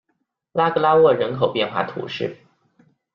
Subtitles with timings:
[0.53, 2.35] 拉格拉沃人口变化图示